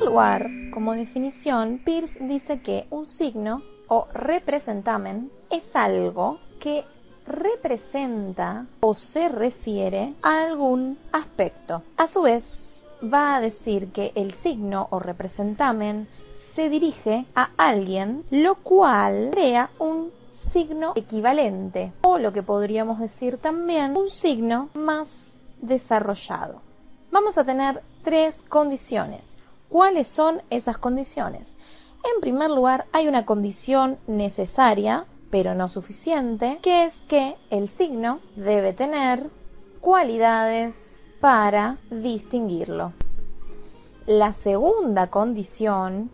lugar, 0.00 0.48
como 0.72 0.94
definición, 0.94 1.80
Peirce 1.84 2.18
dice 2.20 2.60
que 2.60 2.86
un 2.90 3.06
signo 3.06 3.62
o 3.88 4.06
representamen 4.12 5.30
es 5.50 5.64
algo 5.74 6.38
que 6.60 6.84
representa 7.26 8.66
o 8.80 8.94
se 8.94 9.28
refiere 9.28 10.14
a 10.22 10.44
algún 10.44 10.98
aspecto. 11.12 11.82
A 11.96 12.06
su 12.06 12.22
vez, 12.22 12.44
va 13.02 13.36
a 13.36 13.40
decir 13.40 13.92
que 13.92 14.12
el 14.14 14.32
signo 14.34 14.88
o 14.90 14.98
representamen 14.98 16.08
se 16.54 16.68
dirige 16.68 17.26
a 17.34 17.50
alguien, 17.56 18.24
lo 18.30 18.56
cual 18.56 19.30
crea 19.32 19.70
un 19.78 20.10
signo 20.52 20.92
equivalente 20.96 21.92
o 22.02 22.18
lo 22.18 22.32
que 22.32 22.42
podríamos 22.42 22.98
decir 22.98 23.38
también 23.38 23.96
un 23.96 24.08
signo 24.08 24.70
más 24.74 25.08
desarrollado. 25.60 26.60
Vamos 27.10 27.38
a 27.38 27.44
tener 27.44 27.80
tres 28.02 28.34
condiciones. 28.48 29.37
¿Cuáles 29.68 30.08
son 30.08 30.40
esas 30.48 30.78
condiciones? 30.78 31.54
En 32.14 32.20
primer 32.22 32.50
lugar, 32.50 32.86
hay 32.92 33.06
una 33.06 33.26
condición 33.26 33.98
necesaria, 34.06 35.04
pero 35.30 35.54
no 35.54 35.68
suficiente, 35.68 36.58
que 36.62 36.84
es 36.84 36.94
que 37.02 37.36
el 37.50 37.68
signo 37.68 38.20
debe 38.34 38.72
tener 38.72 39.26
cualidades 39.80 40.74
para 41.20 41.76
distinguirlo. 41.90 42.92
La 44.06 44.32
segunda 44.32 45.08
condición 45.08 46.10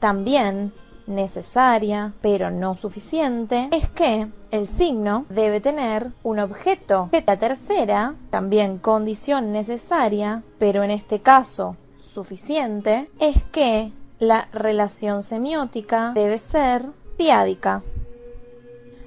también 0.00 0.72
necesaria, 1.06 2.14
pero 2.20 2.50
no 2.50 2.74
suficiente, 2.74 3.68
es 3.70 3.88
que 3.90 4.26
el 4.50 4.66
signo 4.66 5.26
debe 5.28 5.60
tener 5.60 6.08
un 6.24 6.40
objeto. 6.40 7.10
La 7.26 7.38
tercera, 7.38 8.16
también 8.30 8.78
condición 8.78 9.52
necesaria, 9.52 10.42
pero 10.58 10.82
en 10.82 10.90
este 10.90 11.20
caso 11.20 11.76
suficiente, 12.14 13.10
es 13.18 13.42
que 13.52 13.92
la 14.18 14.48
relación 14.52 15.22
semiótica 15.22 16.12
debe 16.14 16.38
ser 16.38 16.86
triádica. 17.16 17.82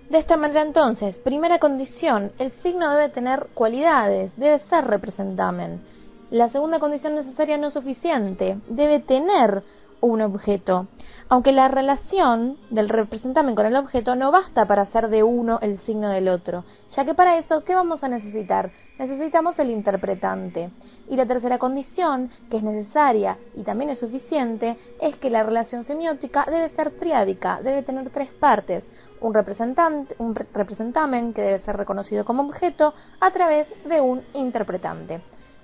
De 0.09 0.17
esta 0.19 0.37
manera 0.37 0.61
entonces, 0.61 1.17
primera 1.17 1.59
condición, 1.59 2.31
el 2.39 2.51
signo 2.51 2.91
debe 2.91 3.09
tener 3.09 3.47
cualidades, 3.53 4.37
debe 4.37 4.59
ser 4.59 4.85
representamen. 4.85 5.81
La 6.29 6.49
segunda 6.49 6.79
condición 6.79 7.15
necesaria 7.15 7.57
no 7.57 7.69
suficiente, 7.71 8.57
debe 8.69 8.99
tener 8.99 9.63
un 9.99 10.21
objeto, 10.21 10.87
aunque 11.29 11.51
la 11.51 11.67
relación 11.67 12.57
del 12.69 12.87
representamen 12.87 13.55
con 13.55 13.65
el 13.65 13.75
objeto 13.75 14.15
no 14.15 14.31
basta 14.31 14.65
para 14.65 14.83
hacer 14.83 15.09
de 15.09 15.23
uno 15.23 15.59
el 15.61 15.77
signo 15.79 16.09
del 16.09 16.29
otro, 16.29 16.63
ya 16.91 17.03
que 17.03 17.13
para 17.13 17.37
eso, 17.37 17.63
¿qué 17.63 17.75
vamos 17.75 18.03
a 18.03 18.07
necesitar? 18.07 18.71
Necesitamos 18.97 19.59
el 19.59 19.71
interpretante. 19.71 20.69
Y 21.09 21.15
la 21.15 21.25
tercera 21.25 21.57
condición, 21.57 22.29
que 22.49 22.57
es 22.57 22.63
necesaria 22.63 23.37
y 23.55 23.63
también 23.63 23.89
es 23.89 23.99
suficiente, 23.99 24.77
es 25.01 25.15
que 25.17 25.29
la 25.29 25.43
relación 25.43 25.83
semiótica 25.83 26.45
debe 26.45 26.69
ser 26.69 26.91
triádica, 26.91 27.61
debe 27.61 27.83
tener 27.83 28.09
tres 28.09 28.29
partes, 28.31 28.89
un, 29.21 29.33
representante, 29.33 30.15
un 30.19 30.35
representamen 30.35 31.33
que 31.33 31.41
debe 31.41 31.59
ser 31.59 31.77
reconocido 31.77 32.25
como 32.25 32.43
objeto 32.43 32.93
a 33.19 33.31
través 33.31 33.71
de 33.85 34.01
un 34.01 34.21
interpretante. 34.33 35.21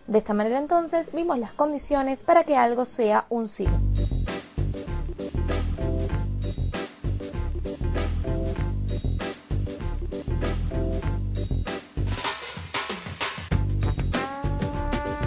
De 0.08 0.18
esta 0.18 0.34
manera 0.34 0.60
entonces 0.60 1.08
vimos 1.14 1.40
las 1.40 1.54
condiciones 1.54 2.22
para 2.24 2.44
que 2.44 2.58
algo 2.58 2.86
sea 2.86 3.26
un 3.30 3.48
signo. 3.48 3.80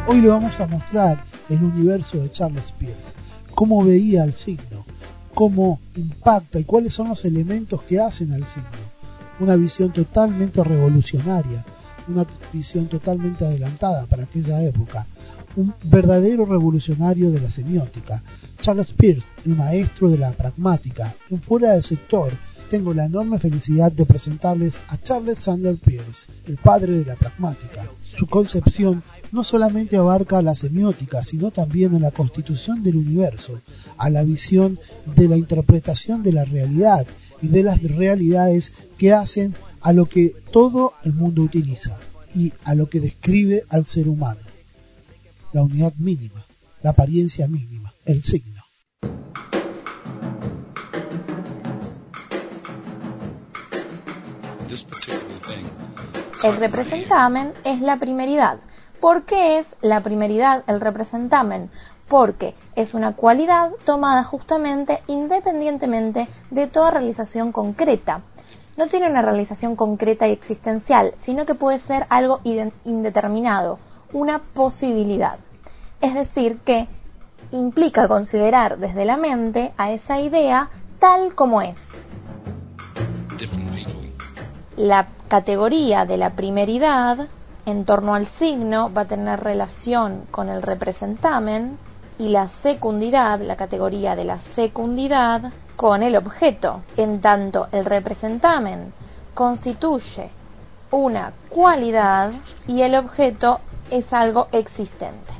Hoy 0.08 0.20
le 0.20 0.28
vamos 0.28 0.60
a 0.60 0.68
mostrar 0.68 1.24
el 1.48 1.60
universo 1.60 2.18
de 2.18 2.30
Charles 2.30 2.70
Peirce, 2.78 3.12
cómo 3.56 3.84
veía 3.84 4.22
el 4.22 4.34
signo, 4.34 4.84
cómo 5.34 5.80
impacta 5.96 6.60
y 6.60 6.64
cuáles 6.64 6.94
son 6.94 7.08
los 7.08 7.24
elementos 7.24 7.82
que 7.82 7.98
hacen 7.98 8.32
al 8.32 8.44
signo. 8.44 8.86
Una 9.40 9.56
visión 9.56 9.92
totalmente 9.92 10.62
revolucionaria, 10.62 11.64
una 12.06 12.24
visión 12.52 12.86
totalmente 12.86 13.44
adelantada 13.44 14.06
para 14.06 14.22
aquella 14.22 14.62
época, 14.62 15.08
un 15.56 15.74
verdadero 15.82 16.44
revolucionario 16.44 17.32
de 17.32 17.40
la 17.40 17.50
semiótica. 17.50 18.22
Charles 18.60 18.92
Peirce, 18.92 19.26
el 19.44 19.56
maestro 19.56 20.08
de 20.08 20.18
la 20.18 20.30
pragmática, 20.30 21.16
en 21.30 21.40
fuera 21.40 21.72
del 21.72 21.82
sector, 21.82 22.32
tengo 22.70 22.92
la 22.92 23.06
enorme 23.06 23.38
felicidad 23.38 23.92
de 23.92 24.06
presentarles 24.06 24.74
a 24.88 24.98
Charles 24.98 25.38
Sanders 25.38 25.80
Peirce, 25.80 26.26
el 26.46 26.56
padre 26.56 26.98
de 26.98 27.04
la 27.04 27.16
pragmática. 27.16 27.88
Su 28.02 28.26
concepción 28.26 29.02
no 29.32 29.44
solamente 29.44 29.96
abarca 29.96 30.42
la 30.42 30.54
semiótica, 30.54 31.24
sino 31.24 31.50
también 31.50 31.94
a 31.94 31.98
la 31.98 32.10
constitución 32.10 32.82
del 32.82 32.96
universo, 32.96 33.60
a 33.96 34.10
la 34.10 34.22
visión 34.22 34.78
de 35.14 35.28
la 35.28 35.36
interpretación 35.36 36.22
de 36.22 36.32
la 36.32 36.44
realidad 36.44 37.06
y 37.42 37.48
de 37.48 37.62
las 37.62 37.82
realidades 37.82 38.72
que 38.98 39.12
hacen 39.12 39.54
a 39.80 39.92
lo 39.92 40.06
que 40.06 40.34
todo 40.52 40.94
el 41.04 41.12
mundo 41.12 41.42
utiliza 41.42 41.98
y 42.34 42.52
a 42.64 42.74
lo 42.74 42.88
que 42.88 43.00
describe 43.00 43.64
al 43.68 43.86
ser 43.86 44.08
humano. 44.08 44.40
La 45.52 45.62
unidad 45.62 45.94
mínima, 45.96 46.44
la 46.82 46.90
apariencia 46.90 47.46
mínima, 47.46 47.92
el 48.04 48.22
signo. 48.22 48.55
El 56.46 56.58
representamen 56.58 57.54
es 57.64 57.80
la 57.80 57.96
primeridad. 57.96 58.58
¿Por 59.00 59.24
qué 59.24 59.58
es 59.58 59.74
la 59.80 60.00
primeridad 60.02 60.62
el 60.68 60.80
representamen? 60.80 61.70
Porque 62.06 62.54
es 62.76 62.94
una 62.94 63.16
cualidad 63.16 63.72
tomada 63.84 64.22
justamente 64.22 65.02
independientemente 65.08 66.28
de 66.52 66.68
toda 66.68 66.92
realización 66.92 67.50
concreta. 67.50 68.20
No 68.76 68.86
tiene 68.86 69.10
una 69.10 69.22
realización 69.22 69.74
concreta 69.74 70.28
y 70.28 70.30
existencial, 70.30 71.14
sino 71.16 71.46
que 71.46 71.56
puede 71.56 71.80
ser 71.80 72.06
algo 72.10 72.38
indeterminado, 72.84 73.80
una 74.12 74.38
posibilidad. 74.38 75.40
Es 76.00 76.14
decir, 76.14 76.60
que 76.60 76.86
implica 77.50 78.06
considerar 78.06 78.78
desde 78.78 79.04
la 79.04 79.16
mente 79.16 79.72
a 79.76 79.90
esa 79.90 80.20
idea 80.20 80.70
tal 81.00 81.34
como 81.34 81.60
es 81.60 81.76
la 84.76 85.06
categoría 85.28 86.04
de 86.04 86.16
la 86.16 86.30
primeridad 86.30 87.28
en 87.64 87.84
torno 87.84 88.14
al 88.14 88.26
signo 88.26 88.92
va 88.92 89.02
a 89.02 89.06
tener 89.06 89.40
relación 89.40 90.22
con 90.30 90.48
el 90.48 90.62
representamen 90.62 91.78
y 92.18 92.28
la 92.28 92.48
secundidad, 92.48 93.40
la 93.40 93.56
categoría 93.56 94.14
de 94.14 94.24
la 94.24 94.38
secundidad, 94.40 95.52
con 95.74 96.02
el 96.02 96.16
objeto. 96.16 96.82
En 96.96 97.20
tanto, 97.20 97.68
el 97.72 97.84
representamen 97.84 98.92
constituye 99.34 100.30
una 100.90 101.32
cualidad 101.48 102.32
y 102.66 102.82
el 102.82 102.94
objeto 102.94 103.60
es 103.90 104.12
algo 104.12 104.48
existente. 104.52 105.34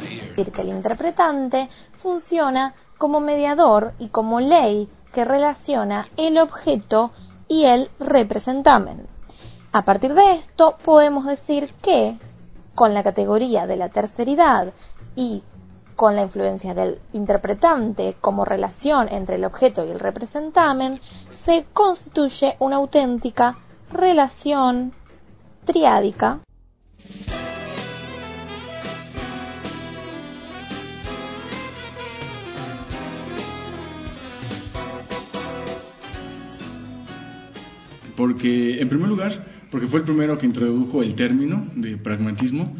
Decir 0.00 0.52
que 0.52 0.62
el 0.62 0.68
interpretante 0.68 1.68
funciona 1.98 2.74
como 2.98 3.20
mediador 3.20 3.92
y 3.98 4.08
como 4.08 4.40
ley 4.40 4.88
que 5.12 5.24
relaciona 5.24 6.08
el 6.16 6.38
objeto 6.38 7.12
y 7.48 7.64
el 7.64 7.90
representamen. 7.98 9.06
A 9.72 9.82
partir 9.82 10.14
de 10.14 10.32
esto 10.34 10.76
podemos 10.84 11.26
decir 11.26 11.72
que 11.82 12.18
con 12.74 12.94
la 12.94 13.02
categoría 13.02 13.66
de 13.66 13.76
la 13.76 13.88
terceridad 13.88 14.72
y 15.14 15.42
con 15.96 16.14
la 16.14 16.22
influencia 16.22 16.74
del 16.74 17.00
interpretante 17.14 18.16
como 18.20 18.44
relación 18.44 19.08
entre 19.08 19.36
el 19.36 19.44
objeto 19.44 19.84
y 19.84 19.90
el 19.90 19.98
representamen, 19.98 21.00
se 21.32 21.66
constituye 21.72 22.56
una 22.58 22.76
auténtica 22.76 23.56
relación 23.90 24.92
triádica 25.64 26.40
Porque, 38.16 38.80
en 38.80 38.88
primer 38.88 39.08
lugar, 39.08 39.44
porque 39.70 39.88
fue 39.88 40.00
el 40.00 40.04
primero 40.04 40.38
que 40.38 40.46
introdujo 40.46 41.02
el 41.02 41.14
término 41.14 41.68
de 41.74 41.96
pragmatismo. 41.96 42.76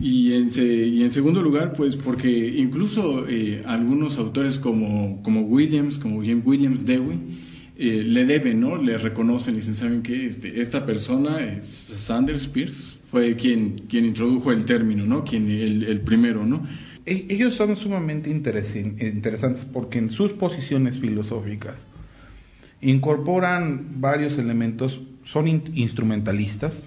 Y 0.00 0.32
en, 0.32 0.50
y 0.56 1.02
en 1.02 1.10
segundo 1.12 1.40
lugar, 1.40 1.72
pues 1.76 1.96
porque 1.96 2.28
incluso 2.28 3.26
eh, 3.28 3.62
algunos 3.64 4.18
autores 4.18 4.58
como, 4.58 5.22
como 5.22 5.42
Williams, 5.42 5.98
como 5.98 6.20
James 6.20 6.44
Williams 6.44 6.84
Dewey, 6.84 7.18
eh, 7.76 8.02
le 8.04 8.24
deben, 8.26 8.60
¿no? 8.60 8.76
Le 8.76 8.98
reconocen 8.98 9.54
y 9.54 9.58
dicen, 9.58 9.74
¿saben 9.74 10.02
que 10.02 10.26
este, 10.26 10.60
esta 10.60 10.84
persona, 10.84 11.40
es 11.40 11.64
Sanders 12.06 12.46
Peirce, 12.48 12.98
fue 13.10 13.34
quien, 13.36 13.78
quien 13.88 14.04
introdujo 14.04 14.52
el 14.52 14.64
término, 14.64 15.06
¿no? 15.06 15.24
Quien, 15.24 15.48
el, 15.48 15.84
el 15.84 16.00
primero, 16.00 16.44
¿no? 16.44 16.66
E, 17.06 17.26
ellos 17.28 17.56
son 17.56 17.76
sumamente 17.76 18.30
interesantes 18.30 19.64
porque 19.72 19.98
en 19.98 20.10
sus 20.10 20.32
posiciones 20.32 20.98
filosóficas 20.98 21.76
incorporan 22.84 24.00
varios 24.00 24.38
elementos 24.38 25.00
son 25.32 25.48
instrumentalistas, 25.48 26.86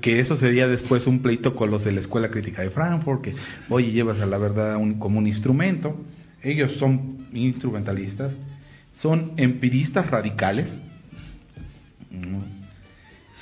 que 0.00 0.20
eso 0.20 0.36
sería 0.36 0.68
después 0.68 1.06
un 1.06 1.20
pleito 1.20 1.54
con 1.54 1.70
los 1.70 1.84
de 1.84 1.92
la 1.92 2.00
Escuela 2.00 2.30
Crítica 2.30 2.62
de 2.62 2.70
Frankfurt, 2.70 3.22
que, 3.22 3.34
oye, 3.68 3.90
llevas 3.90 4.20
a 4.20 4.26
la 4.26 4.38
verdad 4.38 4.78
como 4.98 5.18
un 5.18 5.26
instrumento. 5.26 5.96
Ellos 6.42 6.72
son 6.78 7.26
instrumentalistas, 7.32 8.32
son 9.02 9.32
empiristas 9.36 10.08
radicales, 10.08 10.76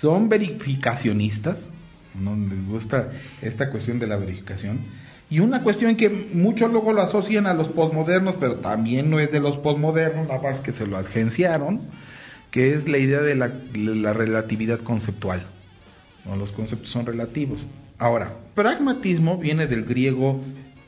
son 0.01 0.29
verificacionistas, 0.29 1.65
no 2.19 2.37
les 2.37 2.67
gusta 2.67 3.11
esta 3.43 3.71
cuestión 3.71 3.99
de 3.99 4.07
la 4.07 4.17
verificación, 4.17 4.79
y 5.31 5.41
una 5.41 5.63
cuestión 5.63 5.97
que 5.97 6.09
muchos 6.09 6.71
luego 6.71 6.93
lo 6.93 7.03
asocian 7.03 7.47
a 7.47 7.53
los 7.53 7.69
posmodernos, 7.69 8.37
pero 8.41 8.57
también 8.57 9.11
no 9.11 9.21
es 9.21 9.31
de 9.31 9.41
los 9.41 9.59
posmodernos, 9.59 10.27
nada 10.27 10.41
más 10.41 10.61
que 10.61 10.73
se 10.73 10.87
lo 10.87 10.97
agenciaron, 10.97 11.83
que 12.51 12.75
es 12.75 12.89
la 12.89 12.97
idea 12.97 13.21
de 13.21 13.35
la, 13.35 14.13
relatividad 14.15 14.81
conceptual. 14.81 15.47
Los 16.39 16.53
conceptos 16.53 16.91
son 16.91 17.05
relativos. 17.05 17.59
Ahora, 17.99 18.33
pragmatismo 18.55 19.37
viene 19.37 19.67
del 19.67 19.85
griego 19.85 20.41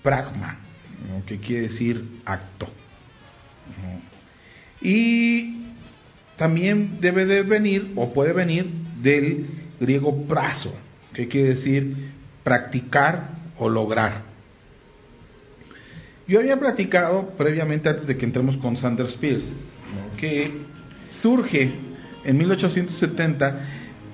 pragma, 0.03 0.59
que 1.27 1.39
quiere 1.39 1.69
decir 1.69 2.21
acto. 2.25 2.67
Y 4.81 5.67
también 6.39 6.99
debe 7.01 7.27
de 7.27 7.43
venir, 7.43 7.93
o 7.97 8.15
puede 8.15 8.33
venir, 8.33 8.67
del 9.03 9.47
griego 9.79 10.25
prazo, 10.25 10.75
que 11.13 11.29
quiere 11.29 11.57
decir 11.57 12.13
practicar 12.43 13.29
o 13.59 13.69
lograr. 13.69 14.30
Yo 16.31 16.39
había 16.39 16.61
platicado 16.61 17.31
previamente, 17.37 17.89
antes 17.89 18.07
de 18.07 18.17
que 18.17 18.25
entremos 18.25 18.57
con 18.59 18.77
Sanders 18.77 19.15
Peirce, 19.15 19.53
que 20.17 20.53
surge 21.21 21.73
en 22.25 22.39
1870 22.39 23.61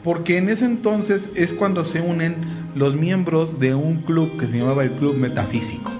porque 0.02 0.38
en 0.38 0.48
ese 0.48 0.64
entonces 0.64 1.20
es 1.34 1.52
cuando 1.52 1.84
se 1.84 2.00
unen 2.00 2.36
los 2.74 2.96
miembros 2.96 3.60
de 3.60 3.74
un 3.74 4.00
club 4.00 4.38
que 4.38 4.46
se 4.46 4.56
llamaba 4.56 4.84
el 4.84 4.92
Club 4.92 5.14
Metafísico. 5.14 5.95